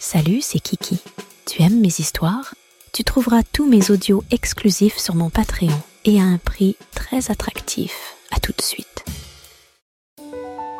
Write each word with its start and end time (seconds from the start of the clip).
Salut, 0.00 0.40
c'est 0.42 0.60
Kiki. 0.60 1.00
Tu 1.44 1.60
aimes 1.62 1.80
mes 1.80 1.88
histoires? 1.88 2.54
Tu 2.92 3.02
trouveras 3.02 3.42
tous 3.42 3.68
mes 3.68 3.90
audios 3.90 4.22
exclusifs 4.30 4.96
sur 4.96 5.16
mon 5.16 5.28
Patreon 5.28 5.76
et 6.04 6.20
à 6.20 6.24
un 6.24 6.38
prix 6.38 6.76
très 6.94 7.32
attractif. 7.32 8.14
À 8.30 8.38
tout 8.38 8.52
de 8.56 8.62
suite. 8.62 9.04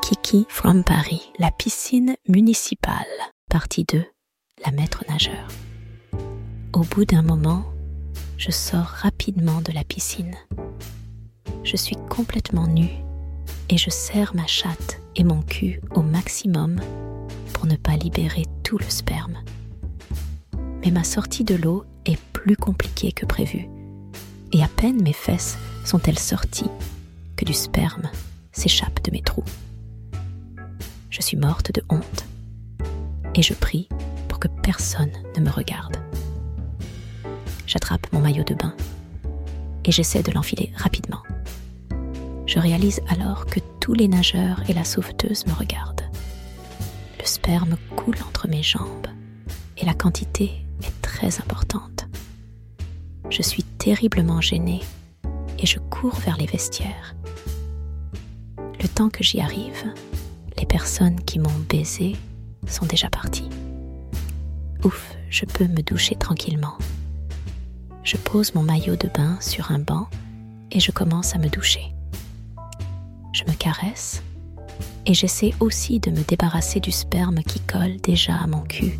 Kiki 0.02 0.46
from 0.48 0.84
Paris, 0.84 1.32
la 1.40 1.50
piscine 1.50 2.16
municipale. 2.28 3.06
Partie 3.50 3.84
2. 3.84 4.04
La 4.64 4.70
maître 4.70 5.04
nageur. 5.08 5.48
Au 6.72 6.82
bout 6.82 7.04
d'un 7.04 7.22
moment, 7.22 7.64
je 8.36 8.52
sors 8.52 8.86
rapidement 8.86 9.60
de 9.62 9.72
la 9.72 9.82
piscine. 9.82 10.36
Je 11.64 11.76
suis 11.76 11.96
complètement 12.08 12.68
nue 12.68 13.02
et 13.68 13.76
je 13.78 13.90
serre 13.90 14.34
ma 14.36 14.46
chatte 14.46 15.00
et 15.16 15.24
mon 15.24 15.42
cul 15.42 15.80
au 15.94 16.02
maximum 16.02 16.80
ne 17.68 17.76
pas 17.76 17.96
libérer 17.96 18.44
tout 18.64 18.78
le 18.78 18.88
sperme. 18.88 19.38
Mais 20.84 20.90
ma 20.90 21.04
sortie 21.04 21.44
de 21.44 21.54
l'eau 21.54 21.84
est 22.06 22.20
plus 22.32 22.56
compliquée 22.56 23.12
que 23.12 23.26
prévu. 23.26 23.68
Et 24.52 24.62
à 24.62 24.68
peine 24.68 25.02
mes 25.02 25.12
fesses 25.12 25.58
sont-elles 25.84 26.18
sorties 26.18 26.70
que 27.36 27.44
du 27.44 27.52
sperme 27.52 28.10
s'échappe 28.52 29.04
de 29.04 29.10
mes 29.12 29.22
trous. 29.22 29.44
Je 31.10 31.20
suis 31.22 31.36
morte 31.36 31.72
de 31.72 31.82
honte 31.90 32.24
et 33.34 33.42
je 33.42 33.54
prie 33.54 33.88
pour 34.28 34.38
que 34.38 34.48
personne 34.62 35.12
ne 35.36 35.42
me 35.42 35.50
regarde. 35.50 35.96
J'attrape 37.66 38.10
mon 38.12 38.20
maillot 38.20 38.44
de 38.44 38.54
bain 38.54 38.74
et 39.84 39.92
j'essaie 39.92 40.22
de 40.22 40.32
l'enfiler 40.32 40.72
rapidement. 40.76 41.22
Je 42.46 42.58
réalise 42.58 43.02
alors 43.08 43.44
que 43.44 43.60
tous 43.78 43.92
les 43.92 44.08
nageurs 44.08 44.62
et 44.68 44.72
la 44.72 44.84
sauveteuse 44.84 45.46
me 45.46 45.52
regardent. 45.52 45.97
Sperme 47.28 47.76
coule 47.94 48.16
entre 48.26 48.48
mes 48.48 48.62
jambes 48.62 49.06
et 49.76 49.84
la 49.84 49.92
quantité 49.92 50.64
est 50.82 51.02
très 51.02 51.40
importante. 51.40 52.06
Je 53.28 53.42
suis 53.42 53.64
terriblement 53.64 54.40
gênée 54.40 54.80
et 55.58 55.66
je 55.66 55.78
cours 55.78 56.14
vers 56.14 56.38
les 56.38 56.46
vestiaires. 56.46 57.14
Le 58.80 58.88
temps 58.88 59.10
que 59.10 59.22
j'y 59.22 59.42
arrive, 59.42 59.92
les 60.56 60.64
personnes 60.64 61.20
qui 61.20 61.38
m'ont 61.38 61.58
baisé 61.68 62.16
sont 62.66 62.86
déjà 62.86 63.10
parties. 63.10 63.50
Ouf, 64.82 65.14
je 65.28 65.44
peux 65.44 65.66
me 65.66 65.82
doucher 65.82 66.14
tranquillement. 66.14 66.78
Je 68.04 68.16
pose 68.16 68.54
mon 68.54 68.62
maillot 68.62 68.96
de 68.96 69.08
bain 69.08 69.36
sur 69.42 69.70
un 69.70 69.80
banc 69.80 70.08
et 70.70 70.80
je 70.80 70.92
commence 70.92 71.34
à 71.34 71.38
me 71.38 71.50
doucher. 71.50 71.92
Je 73.34 73.44
me 73.44 73.52
caresse 73.52 74.22
et 75.06 75.14
j'essaie 75.14 75.54
aussi 75.60 76.00
de 76.00 76.10
me 76.10 76.22
débarrasser 76.22 76.80
du 76.80 76.92
sperme 76.92 77.42
qui 77.42 77.60
colle 77.60 77.96
déjà 77.96 78.36
à 78.36 78.46
mon 78.46 78.60
cul 78.60 78.98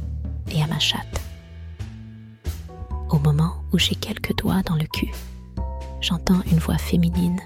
et 0.50 0.62
à 0.62 0.66
ma 0.66 0.78
chatte. 0.78 1.20
Au 3.10 3.18
moment 3.18 3.62
où 3.72 3.78
j'ai 3.78 3.94
quelques 3.94 4.36
doigts 4.36 4.62
dans 4.62 4.76
le 4.76 4.86
cul, 4.86 5.12
j'entends 6.00 6.40
une 6.50 6.58
voix 6.58 6.78
féminine 6.78 7.40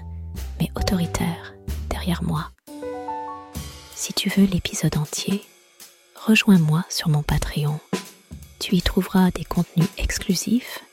mais 0.59 0.69
autoritaire 0.75 1.53
derrière 1.89 2.23
moi. 2.23 2.51
Si 3.95 4.13
tu 4.13 4.29
veux 4.29 4.45
l'épisode 4.45 4.97
entier, 4.97 5.43
rejoins-moi 6.15 6.83
sur 6.89 7.09
mon 7.09 7.23
Patreon. 7.23 7.79
Tu 8.59 8.75
y 8.75 8.81
trouveras 8.81 9.31
des 9.31 9.45
contenus 9.45 9.87
exclusifs 9.97 10.83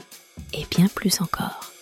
et 0.53 0.65
bien 0.71 0.87
plus 0.89 1.21
encore. 1.21 1.73